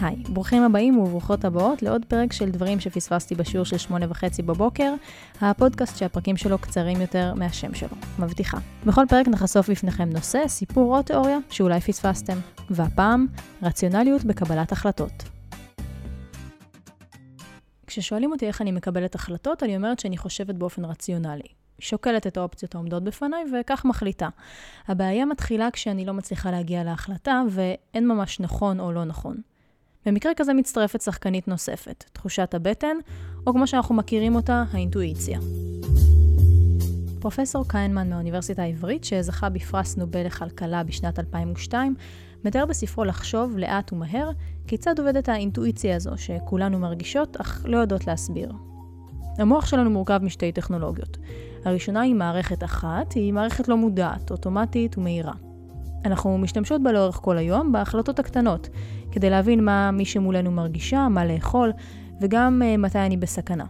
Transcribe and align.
היי, 0.00 0.16
ברוכים 0.28 0.62
הבאים 0.62 0.98
וברוכות 0.98 1.44
הבאות 1.44 1.82
לעוד 1.82 2.04
פרק 2.04 2.32
של 2.32 2.50
דברים 2.50 2.80
שפספסתי 2.80 3.34
בשיעור 3.34 3.64
של 3.64 3.78
שמונה 3.78 4.06
וחצי 4.08 4.42
בבוקר, 4.42 4.94
הפודקאסט 5.40 5.96
שהפרקים 5.96 6.36
שלו 6.36 6.58
קצרים 6.58 7.00
יותר 7.00 7.34
מהשם 7.34 7.74
שלו, 7.74 7.96
מבטיחה. 8.18 8.58
בכל 8.86 9.04
פרק 9.08 9.28
נחשוף 9.28 9.70
בפניכם 9.70 10.10
נושא, 10.10 10.48
סיפור 10.48 10.96
או 10.96 11.02
תיאוריה 11.02 11.38
שאולי 11.50 11.80
פספסתם, 11.80 12.38
והפעם, 12.70 13.26
רציונליות 13.62 14.24
בקבלת 14.24 14.72
החלטות. 14.72 15.24
כששואלים 17.86 18.32
אותי 18.32 18.46
איך 18.46 18.62
אני 18.62 18.72
מקבלת 18.72 19.14
החלטות, 19.14 19.62
אני 19.62 19.76
אומרת 19.76 19.98
שאני 19.98 20.16
חושבת 20.16 20.54
באופן 20.54 20.84
רציונלי. 20.84 21.48
שוקלת 21.78 22.26
את 22.26 22.36
האופציות 22.36 22.74
העומדות 22.74 23.04
בפניי 23.04 23.44
וכך 23.60 23.84
מחליטה. 23.84 24.28
הבעיה 24.88 25.24
מתחילה 25.24 25.70
כשאני 25.70 26.04
לא 26.04 26.12
מצליחה 26.12 26.50
להגיע 26.50 26.84
להחלטה 26.84 27.42
ואין 27.50 28.08
ממש 28.08 28.40
נכון 28.40 28.80
או 28.80 28.92
לא 28.92 29.04
נכון. 29.04 29.36
במקרה 30.06 30.32
כזה 30.36 30.54
מצטרפת 30.54 31.00
שחקנית 31.00 31.48
נוספת, 31.48 32.04
תחושת 32.12 32.54
הבטן, 32.54 32.96
או 33.46 33.52
כמו 33.52 33.66
שאנחנו 33.66 33.94
מכירים 33.94 34.34
אותה, 34.34 34.64
האינטואיציה. 34.72 35.38
פרופסור 37.20 37.68
קיינמן 37.68 38.10
מהאוניברסיטה 38.10 38.62
העברית, 38.62 39.04
שזכה 39.04 39.48
בפרס 39.48 39.96
נובל 39.96 40.26
לכלכלה 40.26 40.82
בשנת 40.82 41.18
2002, 41.18 41.94
מתאר 42.44 42.66
בספרו 42.66 43.04
לחשוב 43.04 43.58
לאט 43.58 43.92
ומהר 43.92 44.30
כיצד 44.66 44.98
עובדת 44.98 45.28
האינטואיציה 45.28 45.96
הזו 45.96 46.10
שכולנו 46.16 46.78
מרגישות 46.78 47.36
אך 47.40 47.64
לא 47.68 47.78
יודעות 47.78 48.06
להסביר. 48.06 48.52
המוח 49.38 49.66
שלנו 49.66 49.90
מורכב 49.90 50.20
משתי 50.22 50.52
טכנולוגיות. 50.52 51.18
הראשונה 51.64 52.00
היא 52.00 52.14
מערכת 52.14 52.64
אחת, 52.64 53.12
היא 53.12 53.32
מערכת 53.32 53.68
לא 53.68 53.76
מודעת, 53.76 54.30
אוטומטית 54.30 54.98
ומהירה. 54.98 55.45
אנחנו 56.06 56.38
משתמשות 56.38 56.82
בה 56.82 56.92
לאורך 56.92 57.16
כל 57.16 57.38
היום 57.38 57.72
בהחלטות 57.72 58.18
הקטנות, 58.18 58.68
כדי 59.12 59.30
להבין 59.30 59.64
מה 59.64 59.90
מי 59.90 60.04
שמולנו 60.04 60.50
מרגישה, 60.50 61.08
מה 61.08 61.24
לאכול, 61.24 61.72
וגם 62.20 62.62
uh, 62.62 62.80
מתי 62.80 62.98
אני 62.98 63.16
בסכנה. 63.16 63.64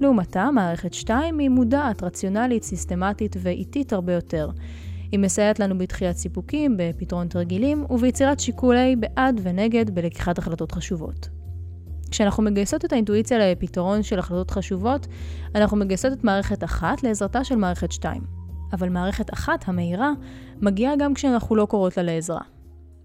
לעומתה, 0.00 0.50
מערכת 0.50 0.94
2 0.94 1.38
היא 1.38 1.48
מודעת, 1.48 2.02
רציונלית, 2.02 2.62
סיסטמטית 2.62 3.36
ואיטית 3.38 3.92
הרבה 3.92 4.12
יותר. 4.12 4.50
היא 5.12 5.20
מסייעת 5.20 5.58
לנו 5.60 5.78
בדחיית 5.78 6.16
סיפוקים, 6.16 6.76
בפתרון 6.78 7.28
תרגילים 7.28 7.84
וביצירת 7.90 8.40
שיקולי 8.40 8.96
בעד 8.96 9.40
ונגד 9.42 9.90
בלקיחת 9.90 10.38
החלטות 10.38 10.72
חשובות. 10.72 11.28
כשאנחנו 12.10 12.42
מגייסות 12.42 12.84
את 12.84 12.92
האינטואיציה 12.92 13.38
לפתרון 13.38 14.02
של 14.02 14.18
החלטות 14.18 14.50
חשובות, 14.50 15.06
אנחנו 15.54 15.76
מגייסות 15.76 16.12
את 16.12 16.24
מערכת 16.24 16.64
אחת 16.64 17.02
לעזרתה 17.02 17.44
של 17.44 17.56
מערכת 17.56 17.92
2. 17.92 18.39
אבל 18.72 18.88
מערכת 18.88 19.32
אחת, 19.32 19.68
המהירה, 19.68 20.12
מגיעה 20.60 20.96
גם 20.96 21.14
כשאנחנו 21.14 21.56
לא 21.56 21.66
קוראות 21.66 21.96
לה 21.96 22.02
לעזרה. 22.02 22.42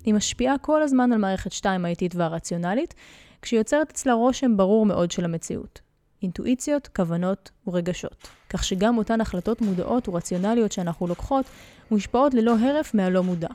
היא 0.04 0.14
משפיעה 0.14 0.58
כל 0.58 0.84
הזמן 0.84 1.12
על 1.12 1.18
מערכת 1.18 1.52
2 1.52 1.86
האיטית 1.86 2.16
והרציונלית, 2.16 2.94
כשהיא 3.42 3.60
יוצרת 3.60 3.90
אצלה 3.90 4.14
רושם 4.14 4.58
ברור 4.58 4.86
מאוד 4.86 5.12
של 5.12 5.26
המציאות. 5.26 5.82
אינטואיציות, 6.22 6.88
כוונות 6.88 7.52
ורגשות. 7.68 8.28
כך 8.50 8.64
שגם 8.64 8.98
אותן 8.98 9.22
החלטות 9.22 9.62
מודעות 9.62 10.10
ורציונליות 10.10 10.72
שאנחנו 10.72 11.08
לוקחות, 11.08 11.46
מושפעות 11.92 12.34
ללא 12.34 12.56
הרף 12.60 12.94
מהלא 12.94 13.24
מודע. 13.24 13.48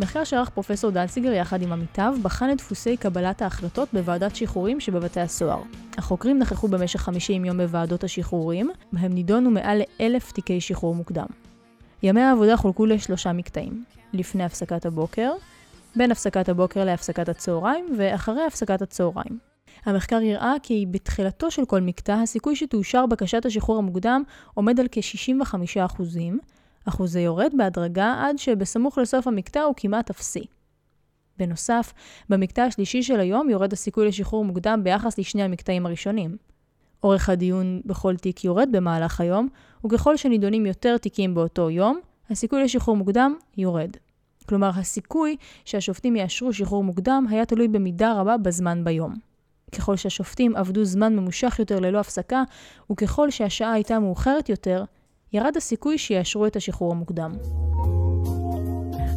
מחקר 0.00 0.24
שערך 0.24 0.48
פרופסור 0.48 0.90
דנציגר 0.90 1.32
יחד 1.32 1.62
עם 1.62 1.72
עמיתיו 1.72 2.14
בחן 2.22 2.52
את 2.52 2.56
דפוסי 2.56 2.96
קבלת 2.96 3.42
ההחלטות 3.42 3.88
בוועדת 3.92 4.36
שחרורים 4.36 4.80
שבבתי 4.80 5.20
הסוהר. 5.20 5.62
החוקרים 5.98 6.38
נכחו 6.38 6.68
במשך 6.68 7.00
50 7.00 7.44
יום 7.44 7.56
בוועדות 7.56 8.04
השחרורים, 8.04 8.70
בהם 8.92 9.12
נידונו 9.12 9.50
מעל 9.50 9.80
לאלף 10.00 10.32
תיקי 10.32 10.60
שחרור 10.60 10.94
מוקדם. 10.94 11.26
ימי 12.02 12.20
העבודה 12.20 12.56
חולקו 12.56 12.86
לשלושה 12.86 13.32
מקטעים, 13.32 13.84
לפני 14.12 14.44
הפסקת 14.44 14.86
הבוקר, 14.86 15.32
בין 15.96 16.10
הפסקת 16.10 16.48
הבוקר 16.48 16.84
להפסקת 16.84 17.28
הצהריים 17.28 17.86
ואחרי 17.98 18.46
הפסקת 18.46 18.82
הצהריים. 18.82 19.38
המחקר 19.84 20.16
הראה 20.16 20.54
כי 20.62 20.86
בתחילתו 20.90 21.50
של 21.50 21.64
כל 21.64 21.80
מקטע 21.80 22.14
הסיכוי 22.14 22.56
שתאושר 22.56 23.06
בקשת 23.06 23.46
השחרור 23.46 23.78
המוקדם 23.78 24.22
עומד 24.54 24.80
על 24.80 24.86
כ-65%, 24.90 26.02
אחוז 26.88 27.12
זה 27.12 27.20
יורד 27.20 27.52
בהדרגה 27.56 28.14
עד 28.18 28.38
שבסמוך 28.38 28.98
לסוף 28.98 29.26
המקטע 29.26 29.62
הוא 29.62 29.74
כמעט 29.76 30.10
אפסי. 30.10 30.46
בנוסף, 31.38 31.92
במקטע 32.28 32.64
השלישי 32.64 33.02
של 33.02 33.20
היום 33.20 33.50
יורד 33.50 33.72
הסיכוי 33.72 34.08
לשחרור 34.08 34.44
מוקדם 34.44 34.80
ביחס 34.84 35.18
לשני 35.18 35.42
המקטעים 35.42 35.86
הראשונים. 35.86 36.36
אורך 37.02 37.28
הדיון 37.28 37.80
בכל 37.84 38.16
תיק 38.16 38.44
יורד 38.44 38.68
במהלך 38.72 39.20
היום, 39.20 39.48
וככל 39.84 40.16
שנידונים 40.16 40.66
יותר 40.66 40.98
תיקים 40.98 41.34
באותו 41.34 41.70
יום, 41.70 42.00
הסיכוי 42.30 42.64
לשחרור 42.64 42.96
מוקדם 42.96 43.34
יורד. 43.56 43.90
כלומר, 44.48 44.70
הסיכוי 44.74 45.36
שהשופטים 45.64 46.16
יאשרו 46.16 46.52
שחרור 46.52 46.84
מוקדם 46.84 47.26
היה 47.30 47.44
תלוי 47.44 47.68
במידה 47.68 48.20
רבה 48.20 48.36
בזמן 48.36 48.84
ביום. 48.84 49.14
ככל 49.72 49.96
שהשופטים 49.96 50.56
עבדו 50.56 50.84
זמן 50.84 51.16
ממושך 51.16 51.56
יותר 51.58 51.80
ללא 51.80 51.98
הפסקה, 51.98 52.42
וככל 52.92 53.30
שהשעה 53.30 53.72
הייתה 53.72 53.98
מאוחרת 53.98 54.48
יותר, 54.48 54.84
ירד 55.36 55.56
הסיכוי 55.56 55.98
שיאשרו 55.98 56.46
את 56.46 56.56
השחרור 56.56 56.92
המוקדם. 56.92 57.32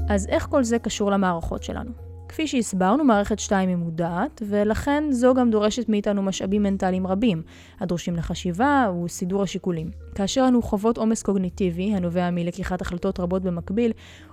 אז 0.10 0.28
איך 0.28 0.48
כל 0.48 0.64
זה 0.64 0.80
קשור 0.80 1.12
למערכות 1.12 1.64
שלנו? 1.64 1.92
כפי 2.30 2.48
שהסברנו, 2.48 3.04
מערכת 3.04 3.40
2 3.40 3.70
היא 3.70 3.78
מודעת, 3.78 4.42
ולכן 4.48 5.04
זו 5.12 5.34
גם 5.34 5.52
דורשת 5.52 5.90
מאיתנו 5.90 6.24
משאבים 6.24 6.64
מנטליים 6.64 7.08
רבים, 7.08 7.42
הדרושים 7.80 8.16
לחשיבה 8.16 8.92
וסידור 9.04 9.44
השיקולים. 9.44 9.92
כאשר 10.16 10.46
אנו 10.48 10.62
חוות 10.62 10.98
עומס 10.98 11.24
קוגניטיבי, 11.24 11.96
הנובע 11.96 12.30
מלקיחת 12.30 12.82
החלטות 12.82 13.20
רבות 13.20 13.44
במקביל, 13.44 13.92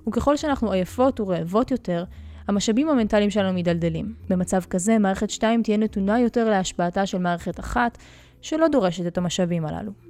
וככל 0.09 0.37
שאנחנו 0.37 0.73
עייפות 0.73 1.21
ורעבות 1.21 1.71
יותר, 1.71 2.05
המשאבים 2.49 2.89
המנטליים 2.89 3.31
שלנו 3.31 3.53
מדלדלים. 3.53 4.15
במצב 4.29 4.61
כזה, 4.71 4.99
מערכת 4.99 5.31
2 5.31 5.63
תהיה 5.63 5.77
נתונה 5.77 6.21
יותר 6.21 6.51
להשפעתה 6.51 7.07
של 7.07 7.19
מערכת 7.19 7.61
אחת, 7.61 7.99
שלא 8.43 8.69
דורשת 8.69 9.07
את 9.07 9.19
המשאבים 9.19 9.67
הללו. 9.67 10.06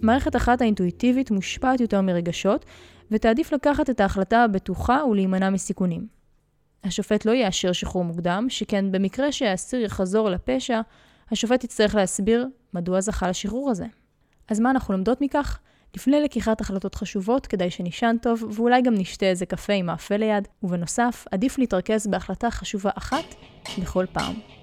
מערכת 0.00 0.36
אחת 0.36 0.60
האינטואיטיבית 0.60 1.30
מושפעת 1.30 1.80
יותר 1.80 2.00
מרגשות, 2.00 2.64
ותעדיף 3.10 3.52
לקחת 3.52 3.90
את 3.90 4.00
ההחלטה 4.00 4.44
הבטוחה 4.44 5.04
ולהימנע 5.10 5.50
מסיכונים. 5.50 6.06
השופט 6.84 7.24
לא 7.24 7.32
יאשר 7.32 7.72
שחרור 7.72 8.04
מוקדם, 8.04 8.46
שכן 8.48 8.92
במקרה 8.92 9.32
שהאסיר 9.32 9.80
יחזור 9.80 10.30
לפשע, 10.30 10.80
השופט 11.30 11.64
יצטרך 11.64 11.94
להסביר 11.94 12.46
מדוע 12.74 13.00
זכה 13.00 13.28
לשחרור 13.28 13.70
הזה. 13.70 13.86
אז 14.48 14.60
מה 14.60 14.70
אנחנו 14.70 14.94
לומדות 14.94 15.20
מכך? 15.20 15.58
לפני 15.96 16.20
לקיחת 16.20 16.60
החלטות 16.60 16.94
חשובות, 16.94 17.46
כדאי 17.46 17.70
שנישן 17.70 18.16
טוב, 18.22 18.44
ואולי 18.50 18.82
גם 18.82 18.94
נשתה 18.94 19.26
איזה 19.26 19.46
קפה 19.46 19.72
עם 19.72 19.86
מאפה 19.86 20.16
ליד, 20.16 20.48
ובנוסף, 20.62 21.24
עדיף 21.30 21.58
להתרכז 21.58 22.06
בהחלטה 22.06 22.50
חשובה 22.50 22.90
אחת 22.94 23.24
בכל 23.78 24.06
פעם. 24.12 24.53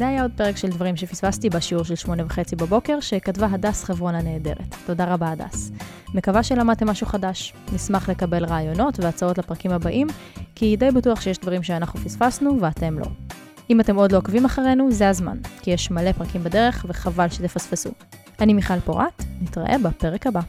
זה 0.00 0.08
היה 0.08 0.22
עוד 0.22 0.30
פרק 0.36 0.56
של 0.56 0.68
דברים 0.68 0.96
שפספסתי 0.96 1.50
בשיעור 1.50 1.84
של 1.84 1.94
שמונה 1.94 2.26
וחצי 2.26 2.56
בבוקר, 2.56 3.00
שכתבה 3.00 3.46
הדס 3.50 3.84
חברון 3.84 4.14
הנהדרת. 4.14 4.74
תודה 4.86 5.04
רבה, 5.04 5.30
הדס. 5.30 5.70
מקווה 6.14 6.42
שלמדתם 6.42 6.88
משהו 6.88 7.06
חדש. 7.06 7.52
נשמח 7.72 8.08
לקבל 8.10 8.44
רעיונות 8.44 9.00
והצעות 9.00 9.38
לפרקים 9.38 9.70
הבאים, 9.70 10.06
כי 10.54 10.76
די 10.76 10.90
בטוח 10.90 11.20
שיש 11.20 11.38
דברים 11.38 11.62
שאנחנו 11.62 12.00
פספסנו 12.00 12.60
ואתם 12.60 12.98
לא. 12.98 13.06
אם 13.70 13.80
אתם 13.80 13.96
עוד 13.96 14.12
לא 14.12 14.18
עוקבים 14.18 14.44
אחרינו, 14.44 14.92
זה 14.92 15.08
הזמן, 15.08 15.38
כי 15.62 15.70
יש 15.70 15.90
מלא 15.90 16.12
פרקים 16.12 16.44
בדרך 16.44 16.86
וחבל 16.88 17.28
שתפספסו. 17.28 17.90
אני 18.40 18.54
מיכל 18.54 18.80
פורת, 18.80 19.22
נתראה 19.42 19.78
בפרק 19.78 20.26
הבא. 20.26 20.40